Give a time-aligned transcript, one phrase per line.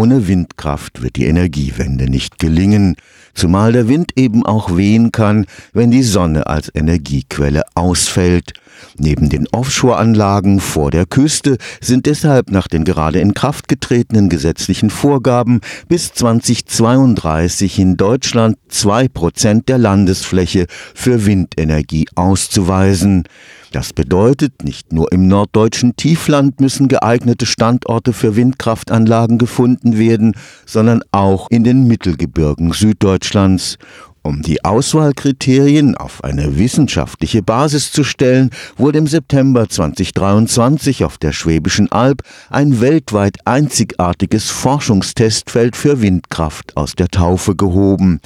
[0.00, 2.96] ohne Windkraft wird die Energiewende nicht gelingen,
[3.34, 8.52] zumal der Wind eben auch wehen kann, wenn die Sonne als Energiequelle ausfällt.
[8.96, 14.90] Neben den Offshore-Anlagen vor der Küste sind deshalb nach den gerade in Kraft getretenen gesetzlichen
[14.90, 23.24] Vorgaben bis 2032 in Deutschland zwei Prozent der Landesfläche für Windenergie auszuweisen.
[23.72, 30.34] Das bedeutet, nicht nur im norddeutschen Tiefland müssen geeignete Standorte für Windkraftanlagen gefunden werden,
[30.66, 33.19] sondern auch in den Mittelgebirgen Süddeutschlands.
[33.20, 33.76] Deutschlands
[34.22, 41.32] um die Auswahlkriterien auf eine wissenschaftliche Basis zu stellen, wurde im September 2023 auf der
[41.32, 48.20] Schwäbischen Alb ein weltweit einzigartiges Forschungstestfeld für Windkraft aus der Taufe gehoben.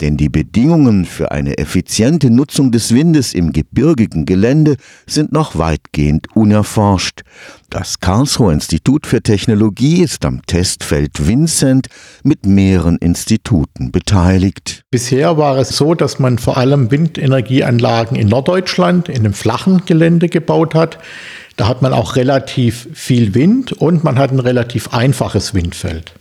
[0.00, 4.76] Denn die Bedingungen für eine effiziente Nutzung des Windes im gebirgigen Gelände
[5.06, 7.22] sind noch weitgehend unerforscht.
[7.70, 11.88] Das Karlsruher Institut für Technologie ist am Testfeld Vincent
[12.24, 14.82] mit mehreren Instituten beteiligt.
[14.90, 20.28] Bisher war es so, dass man vor allem Windenergieanlagen in Norddeutschland in einem flachen Gelände
[20.28, 20.98] gebaut hat.
[21.56, 26.12] Da hat man auch relativ viel Wind und man hat ein relativ einfaches Windfeld.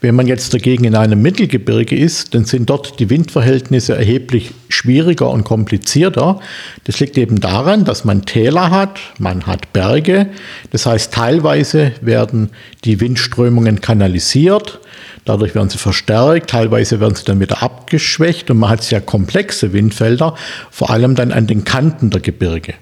[0.00, 5.30] Wenn man jetzt dagegen in einem Mittelgebirge ist, dann sind dort die Windverhältnisse erheblich schwieriger
[5.30, 6.38] und komplizierter.
[6.84, 10.28] Das liegt eben daran, dass man Täler hat, man hat Berge.
[10.70, 12.50] Das heißt, teilweise werden
[12.84, 14.80] die Windströmungen kanalisiert,
[15.24, 19.72] dadurch werden sie verstärkt, teilweise werden sie dann wieder abgeschwächt und man hat sehr komplexe
[19.72, 20.34] Windfelder,
[20.70, 22.74] vor allem dann an den Kanten der Gebirge.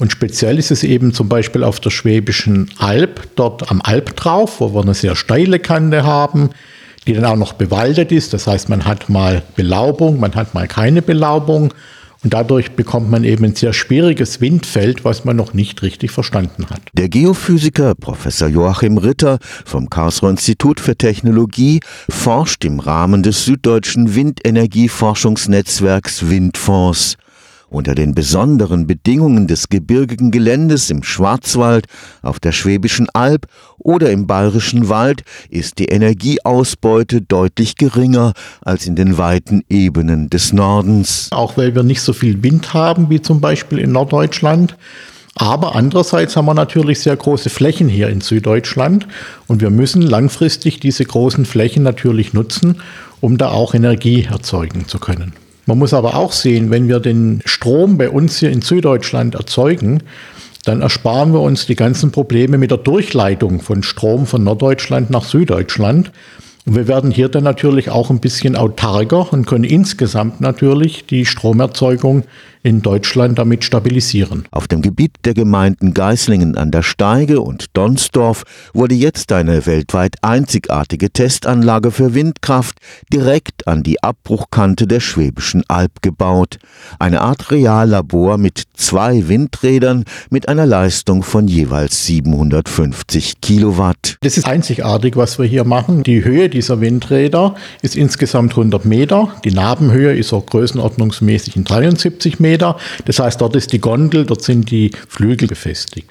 [0.00, 4.72] Und speziell ist es eben zum Beispiel auf der Schwäbischen Alb, dort am Albtrauf, wo
[4.74, 6.48] wir eine sehr steile Kante haben,
[7.06, 8.32] die dann auch noch bewaldet ist.
[8.32, 11.74] Das heißt, man hat mal Belaubung, man hat mal keine Belaubung.
[12.22, 16.66] Und dadurch bekommt man eben ein sehr schwieriges Windfeld, was man noch nicht richtig verstanden
[16.68, 16.82] hat.
[16.94, 24.14] Der Geophysiker Professor Joachim Ritter vom Karlsruher Institut für Technologie forscht im Rahmen des süddeutschen
[24.14, 27.16] Windenergieforschungsnetzwerks Windfonds.
[27.70, 31.86] Unter den besonderen Bedingungen des gebirgigen Geländes im Schwarzwald,
[32.20, 33.46] auf der Schwäbischen Alb
[33.78, 40.52] oder im Bayerischen Wald ist die Energieausbeute deutlich geringer als in den weiten Ebenen des
[40.52, 41.28] Nordens.
[41.30, 44.76] Auch weil wir nicht so viel Wind haben wie zum Beispiel in Norddeutschland.
[45.36, 49.06] Aber andererseits haben wir natürlich sehr große Flächen hier in Süddeutschland
[49.46, 52.82] und wir müssen langfristig diese großen Flächen natürlich nutzen,
[53.20, 55.34] um da auch Energie erzeugen zu können.
[55.70, 60.02] Man muss aber auch sehen, wenn wir den Strom bei uns hier in Süddeutschland erzeugen,
[60.64, 65.22] dann ersparen wir uns die ganzen Probleme mit der Durchleitung von Strom von Norddeutschland nach
[65.22, 66.10] Süddeutschland.
[66.66, 71.24] Und wir werden hier dann natürlich auch ein bisschen autarker und können insgesamt natürlich die
[71.24, 72.24] Stromerzeugung
[72.62, 74.44] in Deutschland damit stabilisieren.
[74.50, 78.44] Auf dem Gebiet der Gemeinden Geislingen an der Steige und Donsdorf
[78.74, 82.76] wurde jetzt eine weltweit einzigartige Testanlage für Windkraft
[83.12, 86.58] direkt an die Abbruchkante der Schwäbischen Alb gebaut.
[86.98, 94.16] Eine Art Reallabor mit zwei Windrädern mit einer Leistung von jeweils 750 Kilowatt.
[94.20, 96.02] Das ist einzigartig, was wir hier machen.
[96.02, 99.34] Die Höhe dieser Windräder ist insgesamt 100 Meter.
[99.44, 102.49] Die Nabenhöhe ist auch größenordnungsmäßig in 73 Meter.
[102.50, 102.76] Meter.
[103.04, 106.10] Das heißt, dort ist die Gondel, dort sind die Flügel befestigt.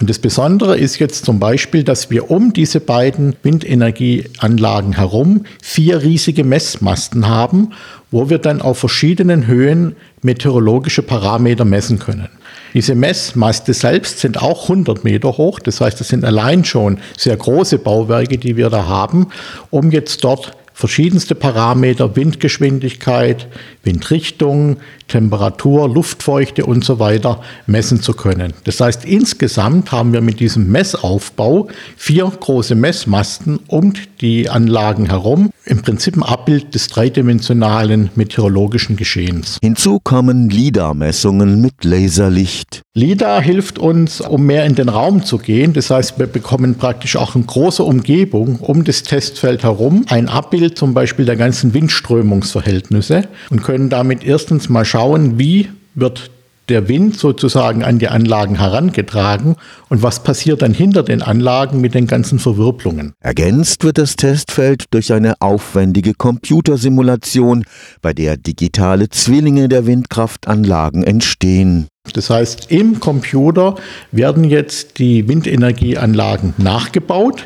[0.00, 6.02] Und das Besondere ist jetzt zum Beispiel, dass wir um diese beiden Windenergieanlagen herum vier
[6.02, 7.72] riesige Messmasten haben,
[8.12, 12.28] wo wir dann auf verschiedenen Höhen meteorologische Parameter messen können.
[12.74, 15.58] Diese Messmaste selbst sind auch 100 Meter hoch.
[15.58, 19.28] Das heißt, das sind allein schon sehr große Bauwerke, die wir da haben,
[19.70, 23.48] um jetzt dort verschiedenste Parameter, Windgeschwindigkeit,
[23.82, 24.76] Windrichtung,
[25.08, 28.52] Temperatur, Luftfeuchte und so weiter messen zu können.
[28.64, 35.50] Das heißt, insgesamt haben wir mit diesem Messaufbau vier große Messmasten um die Anlagen herum,
[35.64, 39.58] im Prinzip ein Abbild des dreidimensionalen meteorologischen Geschehens.
[39.62, 42.82] Hinzu kommen LIDAR-Messungen mit Laserlicht.
[42.94, 45.72] LIDAR hilft uns, um mehr in den Raum zu gehen.
[45.72, 50.76] Das heißt, wir bekommen praktisch auch in großer Umgebung um das Testfeld herum ein Abbild
[50.76, 54.97] zum Beispiel der ganzen Windströmungsverhältnisse und können damit erstens mal schauen,
[55.38, 56.30] wie wird
[56.68, 59.56] der Wind sozusagen an die Anlagen herangetragen
[59.88, 63.14] und was passiert dann hinter den Anlagen mit den ganzen Verwirbelungen.
[63.20, 67.64] Ergänzt wird das Testfeld durch eine aufwendige Computersimulation,
[68.02, 71.86] bei der digitale Zwillinge der Windkraftanlagen entstehen.
[72.12, 73.76] Das heißt, im Computer
[74.12, 77.44] werden jetzt die Windenergieanlagen nachgebaut.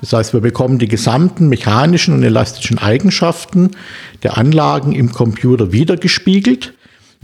[0.00, 3.70] Das heißt, wir bekommen die gesamten mechanischen und elastischen Eigenschaften
[4.22, 6.74] der Anlagen im Computer wiedergespiegelt.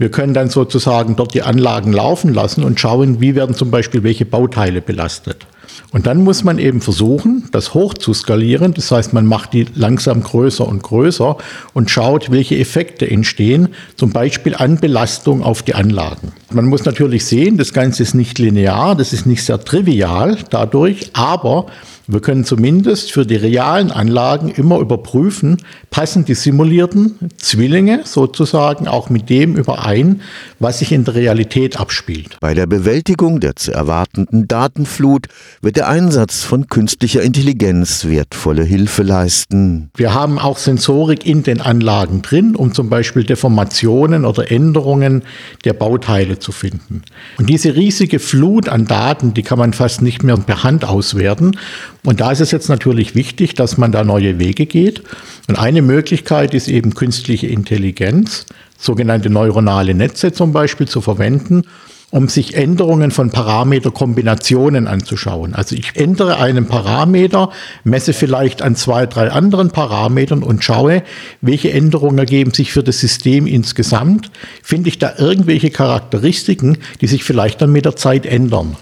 [0.01, 4.01] Wir können dann sozusagen dort die Anlagen laufen lassen und schauen, wie werden zum Beispiel
[4.01, 5.45] welche Bauteile belastet.
[5.91, 8.73] Und dann muss man eben versuchen, das hoch zu skalieren.
[8.73, 11.37] Das heißt, man macht die langsam größer und größer
[11.73, 16.31] und schaut, welche Effekte entstehen, zum Beispiel an Belastung auf die Anlagen.
[16.51, 21.11] Man muss natürlich sehen, das Ganze ist nicht linear, das ist nicht sehr trivial dadurch,
[21.13, 21.67] aber
[22.07, 25.57] wir können zumindest für die realen Anlagen immer überprüfen,
[25.89, 30.21] passen die simulierten Zwillinge sozusagen auch mit dem überein,
[30.59, 32.37] was sich in der Realität abspielt.
[32.39, 35.27] Bei der Bewältigung der zu erwartenden Datenflut
[35.61, 39.89] wird der Einsatz von künstlicher Intelligenz wertvolle Hilfe leisten.
[39.95, 45.23] Wir haben auch Sensorik in den Anlagen drin, um zum Beispiel Deformationen oder Änderungen
[45.65, 47.03] der Bauteile zu finden.
[47.37, 51.57] Und diese riesige Flut an Daten, die kann man fast nicht mehr per Hand auswerten.
[52.03, 55.03] Und da ist es jetzt natürlich wichtig, dass man da neue Wege geht.
[55.47, 58.45] Und eine Möglichkeit ist eben künstliche Intelligenz,
[58.77, 61.63] sogenannte neuronale Netze zum Beispiel zu verwenden,
[62.09, 65.55] um sich Änderungen von Parameterkombinationen anzuschauen.
[65.55, 67.51] Also ich ändere einen Parameter,
[67.83, 71.03] messe vielleicht an zwei, drei anderen Parametern und schaue,
[71.39, 74.29] welche Änderungen ergeben sich für das System insgesamt.
[74.61, 78.75] Finde ich da irgendwelche Charakteristiken, die sich vielleicht dann mit der Zeit ändern.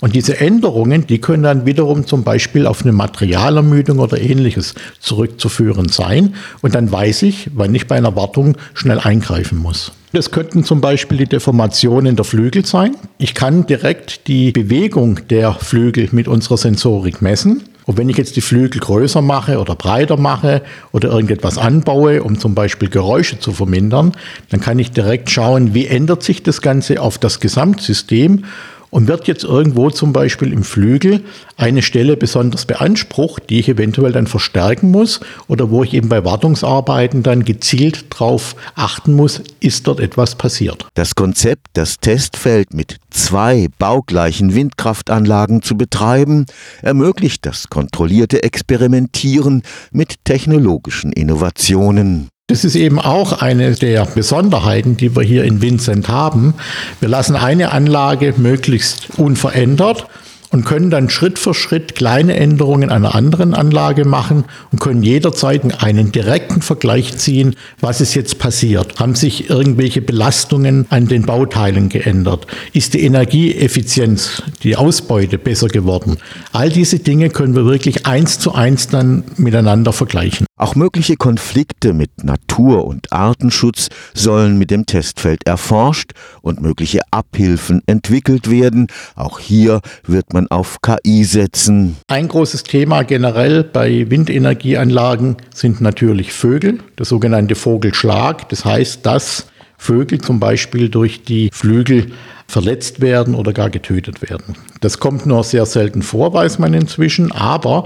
[0.00, 5.88] Und diese Änderungen, die können dann wiederum zum Beispiel auf eine Materialermüdung oder ähnliches zurückzuführen
[5.88, 6.34] sein.
[6.62, 9.92] Und dann weiß ich, wann ich bei einer Wartung schnell eingreifen muss.
[10.12, 12.96] Das könnten zum Beispiel die Deformationen der Flügel sein.
[13.18, 17.62] Ich kann direkt die Bewegung der Flügel mit unserer Sensorik messen.
[17.86, 20.62] Und wenn ich jetzt die Flügel größer mache oder breiter mache
[20.92, 24.12] oder irgendetwas anbaue, um zum Beispiel Geräusche zu vermindern,
[24.48, 28.44] dann kann ich direkt schauen, wie ändert sich das Ganze auf das Gesamtsystem
[28.90, 31.22] und wird jetzt irgendwo zum Beispiel im Flügel
[31.56, 36.24] eine Stelle besonders beansprucht, die ich eventuell dann verstärken muss oder wo ich eben bei
[36.24, 40.86] Wartungsarbeiten dann gezielt darauf achten muss, ist dort etwas passiert.
[40.94, 46.46] Das Konzept, das Testfeld mit zwei baugleichen Windkraftanlagen zu betreiben,
[46.82, 49.62] ermöglicht das kontrollierte Experimentieren
[49.92, 52.28] mit technologischen Innovationen.
[52.50, 56.54] Das ist eben auch eine der Besonderheiten, die wir hier in Vincent haben.
[56.98, 60.08] Wir lassen eine Anlage möglichst unverändert
[60.50, 65.80] und können dann Schritt für Schritt kleine Änderungen einer anderen Anlage machen und können jederzeit
[65.80, 68.98] einen direkten Vergleich ziehen, was ist jetzt passiert.
[68.98, 72.48] Haben sich irgendwelche Belastungen an den Bauteilen geändert?
[72.72, 76.16] Ist die Energieeffizienz, die Ausbeute besser geworden?
[76.52, 80.49] All diese Dinge können wir wirklich eins zu eins dann miteinander vergleichen.
[80.60, 86.12] Auch mögliche Konflikte mit Natur- und Artenschutz sollen mit dem Testfeld erforscht
[86.42, 88.88] und mögliche Abhilfen entwickelt werden.
[89.16, 91.96] Auch hier wird man auf KI setzen.
[92.08, 98.46] Ein großes Thema generell bei Windenergieanlagen sind natürlich Vögel, der sogenannte Vogelschlag.
[98.50, 99.46] Das heißt, dass
[99.78, 102.12] Vögel zum Beispiel durch die Flügel
[102.46, 104.56] verletzt werden oder gar getötet werden.
[104.82, 107.84] Das kommt nur sehr selten vor, weiß man inzwischen, aber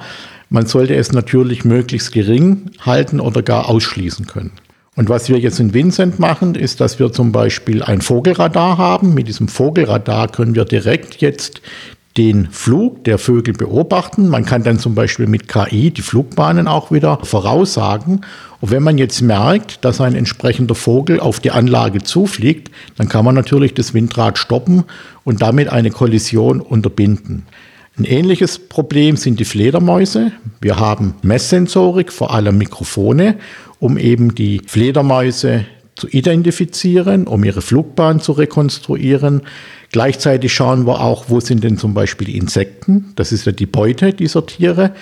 [0.50, 4.52] man sollte es natürlich möglichst gering halten oder gar ausschließen können.
[4.96, 9.14] Und was wir jetzt in Vincent machen, ist, dass wir zum Beispiel ein Vogelradar haben.
[9.14, 11.60] Mit diesem Vogelradar können wir direkt jetzt
[12.16, 14.28] den Flug der Vögel beobachten.
[14.28, 18.20] Man kann dann zum Beispiel mit KI die Flugbahnen auch wieder voraussagen.
[18.60, 23.24] Und wenn man jetzt merkt, dass ein entsprechender Vogel auf die Anlage zufliegt, dann kann
[23.24, 24.84] man natürlich das Windrad stoppen
[25.24, 27.46] und damit eine Kollision unterbinden.
[27.96, 30.32] Ein ähnliches Problem sind die Fledermäuse.
[30.60, 33.36] Wir haben Messsensorik, vor allem Mikrofone,
[33.78, 35.64] um eben die Fledermäuse
[35.94, 39.42] zu identifizieren, um ihre Flugbahn zu rekonstruieren.
[39.92, 43.12] Gleichzeitig schauen wir auch, wo sind denn zum Beispiel Insekten.
[43.14, 44.92] Das ist ja die Beute dieser Tiere.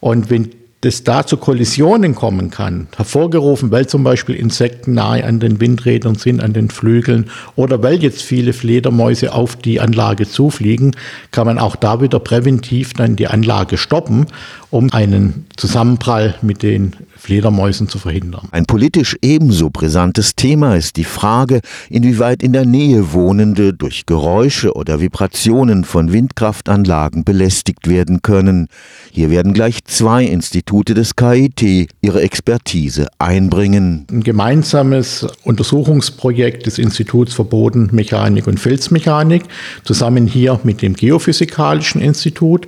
[0.00, 0.50] Und wenn
[0.84, 6.14] das da zu Kollisionen kommen kann, hervorgerufen, weil zum Beispiel Insekten nahe an den Windrädern
[6.14, 10.94] sind, an den Flügeln oder weil jetzt viele Fledermäuse auf die Anlage zufliegen,
[11.30, 14.26] kann man auch da wieder präventiv dann die Anlage stoppen,
[14.70, 18.48] um einen Zusammenprall mit den Fledermäusen zu verhindern.
[18.50, 24.74] Ein politisch ebenso brisantes Thema ist die Frage, inwieweit in der Nähe Wohnende durch Geräusche
[24.74, 28.68] oder Vibrationen von Windkraftanlagen belästigt werden können.
[29.10, 34.06] Hier werden gleich zwei Institute des KIT ihre Expertise einbringen.
[34.10, 39.44] Ein gemeinsames Untersuchungsprojekt des Instituts für Bodenmechanik und Felsmechanik,
[39.84, 42.66] zusammen hier mit dem Geophysikalischen Institut.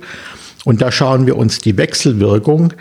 [0.63, 2.73] Und da schauen wir uns die Wechselwirkung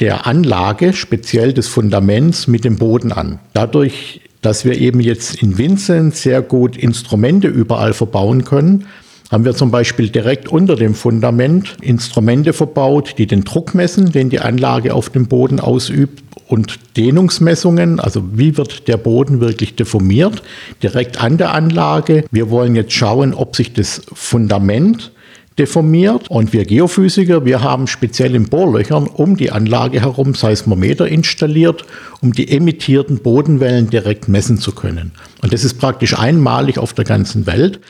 [0.00, 3.40] der Anlage, speziell des Fundaments, mit dem Boden an.
[3.52, 8.86] Dadurch, dass wir eben jetzt in Vincent sehr gut Instrumente überall verbauen können,
[9.30, 14.30] haben wir zum Beispiel direkt unter dem Fundament Instrumente verbaut, die den Druck messen, den
[14.30, 20.42] die Anlage auf dem Boden ausübt und Dehnungsmessungen, also wie wird der Boden wirklich deformiert,
[20.82, 22.24] direkt an der Anlage.
[22.30, 25.12] Wir wollen jetzt schauen, ob sich das Fundament
[25.58, 26.30] deformiert.
[26.30, 31.84] Und wir Geophysiker, wir haben speziell in Bohrlöchern um die Anlage herum Seismometer installiert,
[32.20, 35.12] um die emittierten Bodenwellen direkt messen zu können.
[35.42, 37.80] Und das ist praktisch einmalig auf der ganzen Welt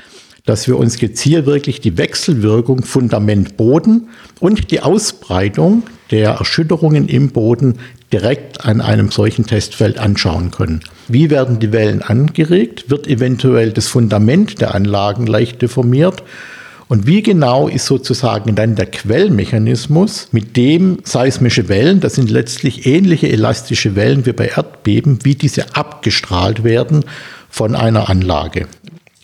[0.49, 4.09] dass wir uns gezielt wirklich die Wechselwirkung Fundament-Boden
[4.41, 7.75] und die Ausbreitung der Erschütterungen im Boden
[8.13, 10.81] direkt an einem solchen Testfeld anschauen können.
[11.07, 12.89] Wie werden die Wellen angeregt?
[12.89, 16.23] Wird eventuell das Fundament der Anlagen leicht deformiert?
[16.89, 22.87] Und wie genau ist sozusagen dann der Quellmechanismus, mit dem seismische Wellen, das sind letztlich
[22.87, 27.05] ähnliche elastische Wellen wie bei Erdbeben, wie diese abgestrahlt werden
[27.51, 28.67] von einer Anlage?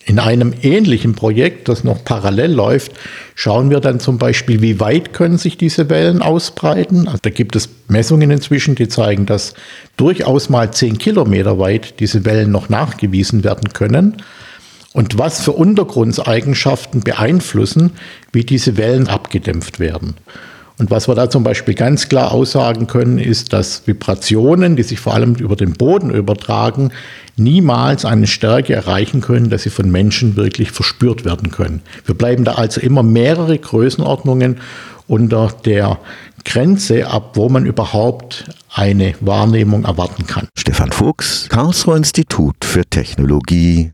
[0.07, 2.91] In einem ähnlichen Projekt, das noch parallel läuft,
[3.33, 7.07] schauen wir dann zum Beispiel, wie weit können sich diese Wellen ausbreiten.
[7.07, 9.55] Also da gibt es Messungen inzwischen, die zeigen, dass
[9.97, 14.17] durchaus mal zehn Kilometer weit diese Wellen noch nachgewiesen werden können.
[14.93, 17.91] Und was für Untergrundeigenschaften beeinflussen,
[18.31, 20.13] wie diese Wellen abgedämpft werden.
[20.77, 24.99] Und was wir da zum Beispiel ganz klar aussagen können, ist, dass Vibrationen, die sich
[24.99, 26.91] vor allem über den Boden übertragen,
[27.37, 31.81] niemals eine Stärke erreichen können, dass sie von Menschen wirklich verspürt werden können.
[32.05, 34.57] Wir bleiben da also immer mehrere Größenordnungen
[35.07, 35.99] unter der
[36.45, 40.47] Grenze ab, wo man überhaupt eine Wahrnehmung erwarten kann.
[40.57, 43.83] Stefan Fuchs, Karlsruher Institut für Technologie,